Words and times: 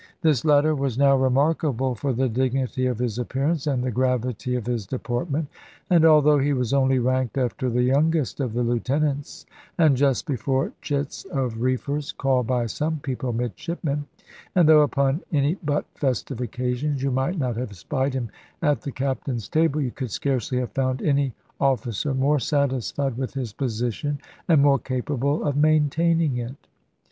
This 0.23 0.43
latter 0.43 0.73
was 0.73 0.97
now 0.97 1.15
remarkable 1.15 1.93
for 1.93 2.11
the 2.11 2.27
dignity 2.27 2.87
of 2.87 2.97
his 2.97 3.19
appearance 3.19 3.67
and 3.67 3.83
the 3.83 3.91
gravity 3.91 4.55
of 4.55 4.65
his 4.65 4.87
deportment; 4.87 5.47
and 5.91 6.03
although 6.05 6.39
he 6.39 6.53
was 6.53 6.73
only 6.73 6.97
ranked 6.97 7.37
after 7.37 7.69
the 7.69 7.83
youngest 7.83 8.39
of 8.39 8.53
the 8.53 8.63
lieutenants, 8.63 9.45
and 9.77 9.95
just 9.95 10.25
before 10.25 10.71
chits 10.81 11.23
of 11.25 11.61
reefers 11.61 12.13
(called 12.13 12.47
by 12.47 12.65
some 12.65 12.97
people 12.97 13.31
"midshipmen"), 13.31 14.07
and 14.55 14.67
though 14.67 14.81
upon 14.81 15.21
any 15.31 15.53
but 15.63 15.85
festive 15.93 16.41
occasions 16.41 17.03
you 17.03 17.11
might 17.11 17.37
not 17.37 17.55
have 17.55 17.75
spied 17.77 18.15
him 18.15 18.31
at 18.63 18.81
the 18.81 18.91
Captain's 18.91 19.47
table, 19.47 19.79
you 19.81 19.91
could 19.91 20.09
scarcely 20.09 20.57
have 20.57 20.71
found 20.71 21.03
any 21.03 21.35
officer 21.59 22.15
more 22.15 22.39
satisfied 22.39 23.15
with 23.17 23.35
his 23.35 23.53
position 23.53 24.17
and 24.47 24.63
more 24.63 24.79
capable 24.79 25.43
of 25.45 25.55
maintaining 25.55 26.37
it. 26.37 26.57